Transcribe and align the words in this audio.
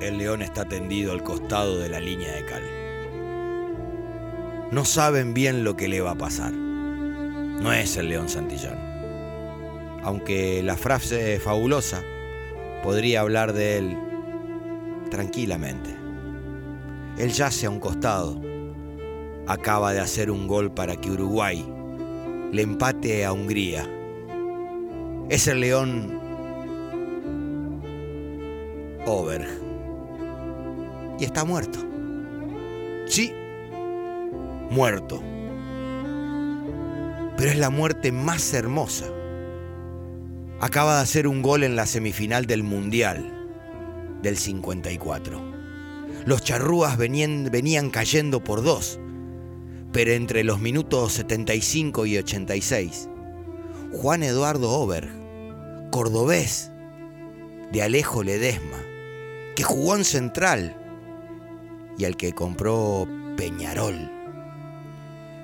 el 0.00 0.18
león 0.18 0.42
está 0.42 0.64
tendido 0.64 1.12
al 1.12 1.22
costado 1.22 1.78
de 1.78 1.88
la 1.88 2.00
línea 2.00 2.32
de 2.34 2.44
cal. 2.44 2.62
No 4.70 4.84
saben 4.84 5.32
bien 5.32 5.64
lo 5.64 5.76
que 5.76 5.88
le 5.88 6.00
va 6.00 6.12
a 6.12 6.18
pasar. 6.18 6.52
No 6.52 7.72
es 7.72 7.96
el 7.96 8.08
león 8.08 8.28
Santillán. 8.28 8.78
Aunque 10.02 10.62
la 10.62 10.76
frase 10.76 11.40
fabulosa, 11.40 12.02
podría 12.82 13.20
hablar 13.20 13.52
de 13.52 13.78
él 13.78 13.98
tranquilamente. 15.10 15.96
Él 17.18 17.32
yace 17.32 17.66
a 17.66 17.70
un 17.70 17.80
costado. 17.80 18.40
Acaba 19.46 19.92
de 19.92 20.00
hacer 20.00 20.30
un 20.30 20.46
gol 20.46 20.72
para 20.72 20.96
que 20.96 21.10
Uruguay 21.10 21.64
le 22.52 22.62
empate 22.62 23.24
a 23.24 23.32
Hungría. 23.32 23.88
Es 25.30 25.46
el 25.48 25.60
león 25.60 26.20
Oberg. 29.06 29.65
Y 31.18 31.24
está 31.24 31.44
muerto. 31.44 31.78
Sí, 33.06 33.32
muerto. 34.70 35.22
Pero 37.36 37.50
es 37.50 37.58
la 37.58 37.70
muerte 37.70 38.12
más 38.12 38.52
hermosa. 38.54 39.06
Acaba 40.60 40.96
de 40.96 41.02
hacer 41.02 41.28
un 41.28 41.42
gol 41.42 41.64
en 41.64 41.76
la 41.76 41.86
semifinal 41.86 42.46
del 42.46 42.62
Mundial 42.62 43.32
del 44.22 44.36
54. 44.36 45.54
Los 46.24 46.42
charrúas 46.42 46.96
venían, 46.96 47.48
venían 47.52 47.90
cayendo 47.90 48.42
por 48.42 48.62
dos, 48.62 48.98
pero 49.92 50.12
entre 50.12 50.44
los 50.44 50.60
minutos 50.60 51.12
75 51.12 52.06
y 52.06 52.18
86, 52.18 53.08
Juan 53.92 54.22
Eduardo 54.22 54.70
Oberg, 54.70 55.10
cordobés 55.90 56.72
de 57.70 57.82
Alejo 57.82 58.22
Ledesma, 58.22 58.78
que 59.54 59.62
jugó 59.62 59.94
en 59.94 60.04
Central 60.04 60.76
y 61.98 62.04
al 62.04 62.16
que 62.16 62.32
compró 62.32 63.06
Peñarol, 63.36 64.10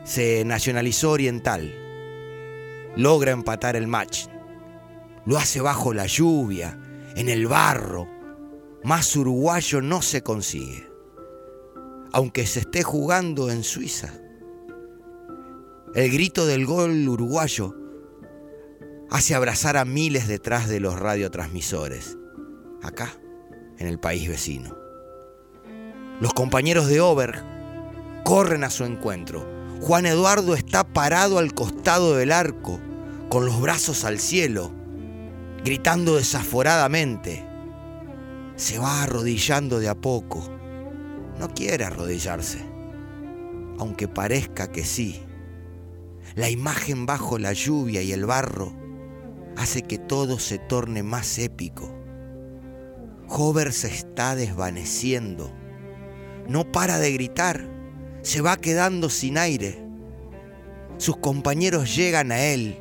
se 0.05 0.45
nacionalizó 0.45 1.12
oriental, 1.12 1.75
logra 2.97 3.33
empatar 3.33 3.77
el 3.77 3.86
match, 3.86 4.27
lo 5.25 5.39
hace 5.39 5.61
bajo 5.61 5.94
la 5.94 6.06
lluvia, 6.06 6.78
en 7.14 7.28
el 7.28 7.47
barro, 7.47 8.09
más 8.83 9.14
uruguayo 9.17 9.81
no 9.81 10.03
se 10.03 10.22
consigue, 10.22 10.89
aunque 12.12 12.47
se 12.47 12.61
esté 12.61 12.83
jugando 12.83 13.50
en 13.50 13.62
Suiza. 13.62 14.12
El 15.94 16.11
grito 16.11 16.47
del 16.47 16.66
gol 16.66 17.06
uruguayo 17.09 17.77
hace 19.11 19.34
abrazar 19.34 19.77
a 19.77 19.84
miles 19.84 20.27
detrás 20.27 20.69
de 20.69 20.81
los 20.81 20.98
radiotransmisores, 20.98 22.16
acá, 22.83 23.20
en 23.78 23.87
el 23.87 24.00
país 24.00 24.28
vecino. 24.28 24.81
Los 26.20 26.32
compañeros 26.34 26.86
de 26.88 27.00
Oberg 27.00 27.44
corren 28.24 28.64
a 28.64 28.70
su 28.70 28.84
encuentro. 28.84 29.46
Juan 29.80 30.06
Eduardo 30.06 30.54
está 30.54 30.84
parado 30.84 31.38
al 31.38 31.54
costado 31.54 32.16
del 32.16 32.32
arco, 32.32 32.78
con 33.28 33.46
los 33.46 33.60
brazos 33.60 34.04
al 34.04 34.19
cielo, 34.20 34.70
gritando 35.64 36.16
desaforadamente 36.16 37.52
se 38.56 38.78
va 38.78 39.02
arrodillando 39.02 39.80
de 39.80 39.88
a 39.88 39.94
poco. 39.94 40.44
No 41.38 41.48
quiere 41.48 41.84
arrodillarse, 41.84 42.58
aunque 43.78 44.08
parezca 44.08 44.70
que 44.70 44.84
sí. 44.84 45.20
La 46.34 46.50
imagen 46.50 47.06
bajo 47.06 47.38
la 47.38 47.52
lluvia 47.52 48.02
y 48.02 48.12
el 48.12 48.26
barro 48.26 48.72
hace 49.56 49.82
que 49.82 49.98
todo 49.98 50.38
se 50.38 50.58
torne 50.58 51.02
más 51.02 51.38
épico. 51.38 51.92
Hover 53.28 53.72
se 53.72 53.88
está 53.88 54.36
desvaneciendo. 54.36 55.52
No 56.53 56.70
para 56.70 56.98
de 56.98 57.11
gritar, 57.11 57.64
se 58.20 58.42
va 58.42 58.58
quedando 58.58 59.08
sin 59.08 59.39
aire. 59.39 59.83
Sus 60.99 61.16
compañeros 61.16 61.97
llegan 61.97 62.31
a 62.31 62.43
él 62.43 62.78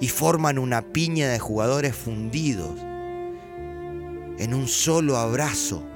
y 0.00 0.08
forman 0.08 0.58
una 0.58 0.80
piña 0.80 1.28
de 1.28 1.38
jugadores 1.38 1.94
fundidos 1.94 2.80
en 4.38 4.54
un 4.54 4.68
solo 4.68 5.18
abrazo 5.18 5.86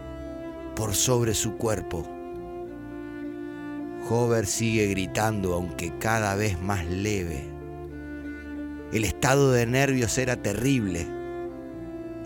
por 0.77 0.95
sobre 0.95 1.33
su 1.33 1.57
cuerpo. 1.57 2.07
Hover 4.11 4.45
sigue 4.45 4.89
gritando 4.89 5.55
aunque 5.55 5.97
cada 5.99 6.35
vez 6.35 6.61
más 6.61 6.85
leve. 6.85 7.43
El 8.93 9.07
estado 9.07 9.53
de 9.53 9.65
nervios 9.65 10.19
era 10.19 10.37
terrible. 10.43 11.07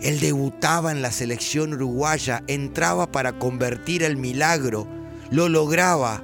Él 0.03 0.19
debutaba 0.19 0.91
en 0.91 1.01
la 1.01 1.13
selección 1.13 1.73
uruguaya, 1.73 2.43
entraba 2.47 3.09
para 3.09 3.39
convertir 3.39 4.03
el 4.03 4.17
milagro, 4.17 4.85
lo 5.31 5.47
lograba, 5.47 6.21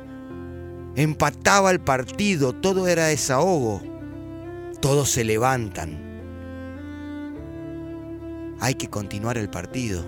empataba 0.98 1.72
el 1.72 1.80
partido, 1.80 2.52
todo 2.52 2.90
era 2.90 3.06
desahogo. 3.06 3.82
Todos 4.82 5.10
se 5.10 5.24
levantan, 5.24 5.98
hay 8.60 8.74
que 8.74 8.90
continuar 8.90 9.38
el 9.38 9.50
partido. 9.50 10.04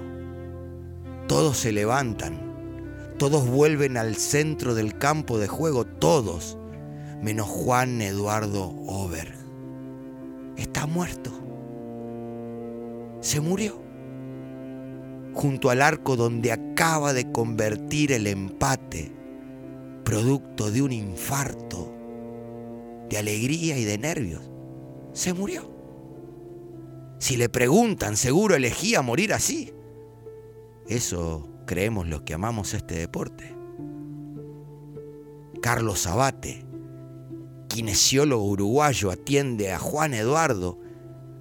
Todos 1.30 1.58
se 1.58 1.72
levantan, 1.72 3.16
todos 3.18 3.48
vuelven 3.48 3.96
al 3.96 4.18
centro 4.18 4.76
del 4.76 4.98
campo 4.98 5.40
de 5.40 5.48
juego, 5.48 5.86
todos, 5.86 6.58
menos 7.22 7.48
Juan 7.48 8.02
Eduardo 8.02 8.66
Oberg. 8.86 9.34
Está 10.58 10.88
muerto. 10.88 11.31
Se 13.22 13.40
murió. 13.40 13.82
Junto 15.34 15.70
al 15.70 15.82
arco 15.82 16.18
donde 16.18 16.52
acaba 16.52 17.14
de 17.14 17.32
convertir 17.32 18.12
el 18.12 18.28
empate, 18.28 19.12
producto 20.04 20.72
de 20.72 20.82
un 20.82 20.92
infarto, 20.92 21.94
de 23.10 23.18
alegría 23.18 23.78
y 23.78 23.86
de 23.86 23.98
nervios. 23.98 24.42
Se 25.14 25.34
murió. 25.34 25.72
Si 27.20 27.38
le 27.38 27.48
preguntan, 27.48 28.18
seguro 28.18 28.56
elegía 28.56 29.02
morir 29.02 29.34
así. 29.34 29.74
Eso 30.88 31.48
creemos 31.66 32.08
los 32.08 32.24
que 32.24 32.34
amamos 32.34 32.74
este 32.74 32.96
deporte. 32.96 33.56
Carlos 35.62 36.08
Abate, 36.08 36.66
kinesiólogo 37.70 38.44
uruguayo, 38.44 39.12
atiende 39.12 39.72
a 39.72 39.80
Juan 39.80 40.16
Eduardo, 40.16 40.80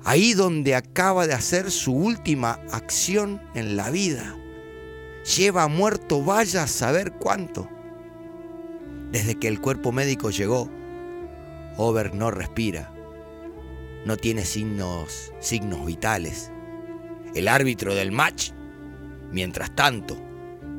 ahí 0.04 0.34
donde 0.34 0.74
acaba 0.74 1.26
de 1.26 1.34
hacer 1.34 1.70
su 1.70 1.94
última 1.94 2.60
acción 2.70 3.40
en 3.54 3.76
la 3.76 3.90
vida. 3.90 4.36
Lleva 5.36 5.68
muerto 5.68 6.22
vaya 6.22 6.64
a 6.64 6.68
saber 6.68 7.12
cuánto. 7.12 7.68
Desde 9.12 9.34
que 9.36 9.48
el 9.48 9.60
cuerpo 9.60 9.92
médico 9.92 10.30
llegó, 10.30 10.70
Over 11.76 12.14
no 12.14 12.30
respira 12.30 12.92
no 14.04 14.16
tiene 14.16 14.44
signos, 14.44 15.32
signos 15.40 15.84
vitales. 15.84 16.50
El 17.34 17.48
árbitro 17.48 17.94
del 17.94 18.12
match, 18.12 18.50
mientras 19.30 19.74
tanto, 19.74 20.16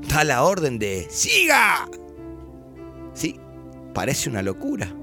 da 0.07 0.23
la 0.23 0.43
orden 0.43 0.79
de 0.79 1.07
¡Siga! 1.09 1.87
Sí, 3.13 3.39
parece 3.93 4.29
una 4.29 4.41
locura. 4.41 4.93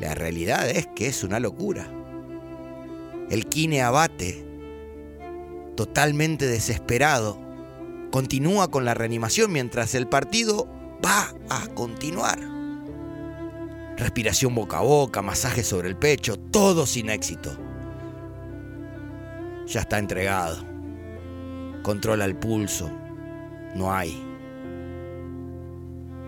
La 0.00 0.14
realidad 0.14 0.68
es 0.68 0.86
que 0.88 1.06
es 1.06 1.22
una 1.22 1.38
locura. 1.38 1.88
El 3.30 3.46
Kine 3.46 3.82
Abate, 3.82 4.44
totalmente 5.76 6.46
desesperado, 6.46 7.38
continúa 8.10 8.70
con 8.70 8.84
la 8.84 8.94
reanimación 8.94 9.50
mientras 9.52 9.94
el 9.94 10.06
partido 10.06 10.68
va 11.04 11.34
a 11.48 11.66
continuar. 11.68 12.38
Respiración 13.96 14.54
boca 14.54 14.78
a 14.78 14.82
boca, 14.82 15.22
masaje 15.22 15.62
sobre 15.62 15.88
el 15.88 15.96
pecho, 15.96 16.36
todo 16.36 16.84
sin 16.84 17.10
éxito. 17.10 17.56
Ya 19.66 19.80
está 19.80 19.98
entregado. 19.98 20.64
Controla 21.82 22.24
el 22.24 22.36
pulso. 22.36 22.90
No 23.74 23.92
hay. 23.92 24.12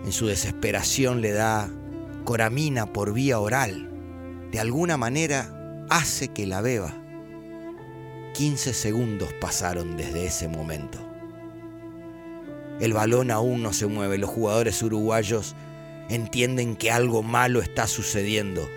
En 0.04 0.12
su 0.12 0.26
desesperación 0.26 1.20
le 1.20 1.32
da 1.32 1.68
coramina 2.24 2.92
por 2.92 3.12
vía 3.12 3.38
oral. 3.38 3.90
De 4.50 4.60
alguna 4.60 4.96
manera 4.96 5.55
hace 5.88 6.28
que 6.28 6.46
la 6.46 6.60
beba. 6.60 6.94
15 8.34 8.74
segundos 8.74 9.32
pasaron 9.40 9.96
desde 9.96 10.26
ese 10.26 10.48
momento. 10.48 10.98
El 12.80 12.92
balón 12.92 13.30
aún 13.30 13.62
no 13.62 13.72
se 13.72 13.86
mueve. 13.86 14.18
Los 14.18 14.30
jugadores 14.30 14.82
uruguayos 14.82 15.54
entienden 16.08 16.76
que 16.76 16.90
algo 16.90 17.22
malo 17.22 17.60
está 17.60 17.86
sucediendo. 17.86 18.68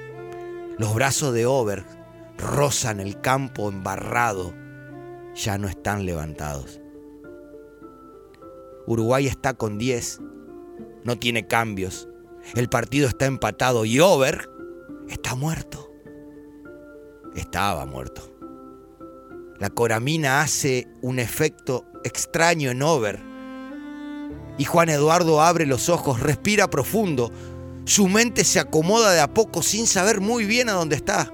Los 0.78 0.94
brazos 0.94 1.34
de 1.34 1.46
Over 1.46 1.84
rozan 2.38 3.00
el 3.00 3.20
campo 3.20 3.70
embarrado, 3.70 4.54
ya 5.36 5.58
no 5.58 5.68
están 5.68 6.06
levantados. 6.06 6.80
Uruguay 8.88 9.28
está 9.28 9.54
con 9.54 9.78
10, 9.78 10.22
no 11.04 11.20
tiene 11.20 11.48
cambios, 11.48 12.08
el 12.56 12.70
partido 12.70 13.08
está 13.08 13.26
empatado 13.26 13.86
y 13.86 14.00
Over 14.00 14.50
está 15.10 15.36
muerto. 15.36 15.79
Estaba 17.40 17.86
muerto. 17.86 18.30
La 19.60 19.70
coramina 19.70 20.42
hace 20.42 20.90
un 21.02 21.20
efecto 21.20 21.86
extraño 22.04 22.70
en 22.70 22.84
Over, 22.84 23.22
Y 24.58 24.66
Juan 24.66 24.90
Eduardo 24.90 25.42
abre 25.42 25.66
los 25.66 25.88
ojos, 25.88 26.20
respira 26.20 26.70
profundo. 26.70 27.32
Su 27.86 28.10
mente 28.10 28.44
se 28.44 28.60
acomoda 28.60 29.14
de 29.14 29.22
a 29.22 29.34
poco 29.34 29.64
sin 29.64 29.88
saber 29.88 30.20
muy 30.20 30.44
bien 30.44 30.68
a 30.68 30.74
dónde 30.74 30.98
está. 30.98 31.32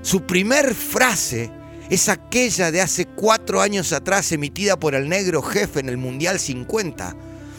Su 0.00 0.22
primer 0.28 0.76
frase 0.76 1.50
es 1.90 2.08
aquella 2.08 2.70
de 2.70 2.82
hace 2.82 3.06
cuatro 3.06 3.60
años 3.60 3.92
atrás 3.92 4.30
emitida 4.30 4.78
por 4.78 4.94
el 4.94 5.08
negro 5.08 5.42
jefe 5.42 5.80
en 5.80 5.88
el 5.88 5.96
Mundial 5.96 6.38
50. 6.38 7.16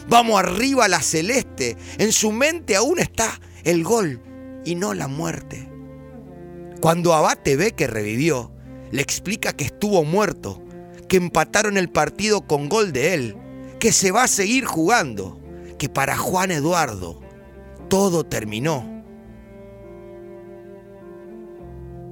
Vamos 0.08 0.40
arriba 0.40 0.86
a 0.86 0.88
la 0.88 1.02
celeste. 1.02 1.76
En 1.98 2.12
su 2.12 2.32
mente 2.32 2.76
aún 2.76 2.98
está 2.98 3.38
el 3.62 3.84
gol 3.84 4.22
y 4.64 4.74
no 4.74 4.94
la 4.94 5.06
muerte. 5.06 5.73
Cuando 6.84 7.14
Abate 7.14 7.56
ve 7.56 7.72
que 7.72 7.86
revivió, 7.86 8.52
le 8.90 9.00
explica 9.00 9.54
que 9.54 9.64
estuvo 9.64 10.04
muerto, 10.04 10.62
que 11.08 11.16
empataron 11.16 11.78
el 11.78 11.88
partido 11.88 12.42
con 12.42 12.68
gol 12.68 12.92
de 12.92 13.14
él 13.14 13.36
que 13.80 13.90
se 13.90 14.10
va 14.10 14.24
a 14.24 14.28
seguir 14.28 14.66
jugando, 14.66 15.40
que 15.78 15.88
para 15.88 16.18
Juan 16.18 16.50
Eduardo 16.50 17.22
todo 17.88 18.24
terminó, 18.24 19.02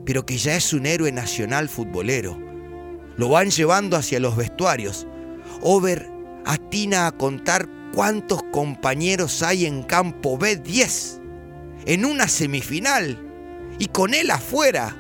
pero 0.07 0.25
que 0.25 0.39
ya 0.39 0.57
es 0.57 0.73
un 0.73 0.87
héroe 0.87 1.13
nacional 1.13 1.69
futbolero. 1.69 2.39
Lo 3.19 3.29
van 3.29 3.51
llevando 3.51 3.99
hacia 3.99 4.21
los 4.21 4.37
vestuarios. 4.37 5.07
Over 5.61 6.09
atina 6.47 7.09
a 7.09 7.13
contar 7.13 7.69
cuántos 7.93 8.43
compañeros 8.45 9.43
hay 9.43 9.67
en 9.67 9.83
campo 9.83 10.39
B10, 10.39 11.21
en 11.85 12.07
una 12.07 12.27
semifinal, 12.27 13.32
y 13.83 13.87
con 13.87 14.15
él 14.15 14.31
afuera. 14.31 14.97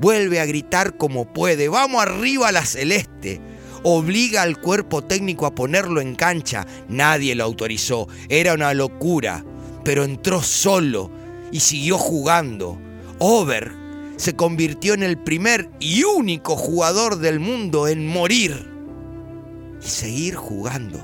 Vuelve 0.00 0.40
a 0.40 0.46
gritar 0.46 0.96
como 0.96 1.30
puede, 1.30 1.68
vamos 1.68 2.02
arriba 2.02 2.48
a 2.48 2.52
la 2.52 2.64
celeste 2.64 3.40
obliga 3.82 4.42
al 4.42 4.60
cuerpo 4.60 5.02
técnico 5.02 5.44
a 5.44 5.54
ponerlo 5.54 6.00
en 6.00 6.14
cancha. 6.14 6.66
Nadie 6.88 7.34
lo 7.34 7.44
autorizó, 7.44 8.08
era 8.28 8.54
una 8.54 8.72
locura, 8.72 9.44
pero 9.84 10.04
entró 10.04 10.42
solo 10.42 11.10
y 11.50 11.60
siguió 11.60 11.98
jugando. 11.98 12.78
Over 13.18 13.72
se 14.16 14.34
convirtió 14.36 14.94
en 14.94 15.02
el 15.02 15.18
primer 15.18 15.68
y 15.80 16.04
único 16.04 16.56
jugador 16.56 17.18
del 17.18 17.40
mundo 17.40 17.88
en 17.88 18.06
morir 18.06 18.70
y 19.84 19.86
seguir 19.86 20.36
jugando 20.36 20.98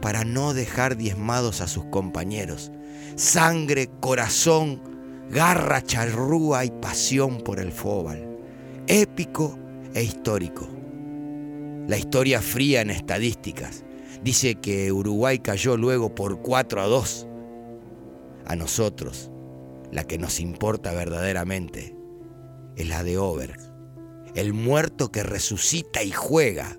para 0.00 0.24
no 0.24 0.54
dejar 0.54 0.96
diezmados 0.96 1.60
a 1.60 1.66
sus 1.66 1.84
compañeros. 1.86 2.70
Sangre, 3.16 3.90
corazón, 4.00 4.97
garra, 5.30 5.82
charrúa 5.82 6.64
y 6.64 6.70
pasión 6.70 7.38
por 7.38 7.60
el 7.60 7.72
fútbol. 7.72 8.38
Épico 8.86 9.58
e 9.94 10.02
histórico. 10.02 10.68
La 11.86 11.96
historia 11.96 12.40
fría 12.40 12.80
en 12.80 12.90
estadísticas 12.90 13.84
dice 14.22 14.56
que 14.56 14.92
Uruguay 14.92 15.38
cayó 15.38 15.76
luego 15.76 16.14
por 16.14 16.40
4 16.40 16.82
a 16.82 16.86
2. 16.86 17.26
A 18.46 18.56
nosotros, 18.56 19.30
la 19.90 20.04
que 20.04 20.18
nos 20.18 20.40
importa 20.40 20.92
verdaderamente 20.92 21.96
es 22.76 22.88
la 22.88 23.02
de 23.02 23.18
Oberg, 23.18 23.58
el 24.34 24.52
muerto 24.52 25.10
que 25.10 25.22
resucita 25.22 26.02
y 26.02 26.12
juega, 26.12 26.78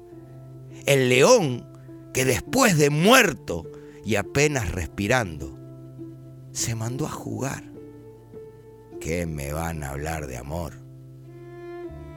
el 0.86 1.10
león 1.10 1.68
que 2.14 2.26
después 2.26 2.78
de 2.78 2.90
muerto 2.90 3.66
y 4.06 4.16
apenas 4.16 4.72
respirando, 4.72 5.58
se 6.52 6.76
mandó 6.76 7.06
a 7.06 7.12
jugar. 7.12 7.69
¿Qué 9.00 9.26
me 9.26 9.54
van 9.54 9.84
a 9.84 9.92
hablar 9.92 10.28
de 10.28 10.38
amor? 10.38 10.74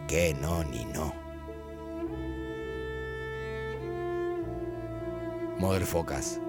¿Qué 0.08 0.34
no 0.40 0.64
ni 0.64 0.84
no? 0.86 1.14
Focas 5.86 6.40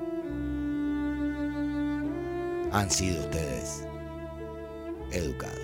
han 2.72 2.90
sido 2.90 3.22
ustedes 3.22 3.88
educados. 5.12 5.63